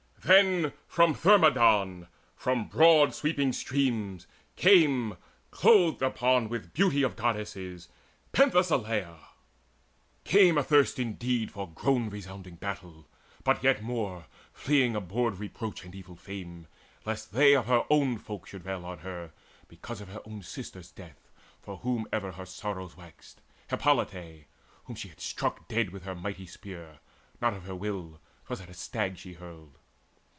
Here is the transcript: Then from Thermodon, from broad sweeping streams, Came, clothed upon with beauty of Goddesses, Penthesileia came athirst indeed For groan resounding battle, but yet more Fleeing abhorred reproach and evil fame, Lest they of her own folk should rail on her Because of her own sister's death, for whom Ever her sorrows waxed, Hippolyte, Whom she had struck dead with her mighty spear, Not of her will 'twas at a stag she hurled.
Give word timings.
Then 0.23 0.73
from 0.87 1.15
Thermodon, 1.15 2.07
from 2.35 2.67
broad 2.69 3.15
sweeping 3.15 3.51
streams, 3.53 4.27
Came, 4.55 5.17
clothed 5.49 6.03
upon 6.03 6.47
with 6.47 6.73
beauty 6.73 7.01
of 7.01 7.15
Goddesses, 7.15 7.89
Penthesileia 8.31 9.17
came 10.23 10.59
athirst 10.59 10.99
indeed 10.99 11.49
For 11.51 11.67
groan 11.67 12.11
resounding 12.11 12.57
battle, 12.57 13.07
but 13.43 13.63
yet 13.63 13.81
more 13.81 14.27
Fleeing 14.53 14.95
abhorred 14.95 15.39
reproach 15.39 15.83
and 15.83 15.95
evil 15.95 16.15
fame, 16.15 16.67
Lest 17.03 17.33
they 17.33 17.55
of 17.55 17.65
her 17.65 17.83
own 17.89 18.19
folk 18.19 18.45
should 18.45 18.63
rail 18.63 18.85
on 18.85 18.99
her 18.99 19.31
Because 19.67 20.01
of 20.01 20.09
her 20.09 20.21
own 20.23 20.43
sister's 20.43 20.91
death, 20.91 21.31
for 21.63 21.77
whom 21.77 22.07
Ever 22.13 22.33
her 22.33 22.45
sorrows 22.45 22.95
waxed, 22.95 23.41
Hippolyte, 23.71 24.45
Whom 24.83 24.95
she 24.95 25.07
had 25.09 25.19
struck 25.19 25.67
dead 25.67 25.89
with 25.89 26.03
her 26.03 26.13
mighty 26.13 26.45
spear, 26.45 26.99
Not 27.41 27.53
of 27.55 27.63
her 27.63 27.75
will 27.75 28.21
'twas 28.45 28.61
at 28.61 28.69
a 28.69 28.75
stag 28.75 29.17
she 29.17 29.33
hurled. 29.33 29.79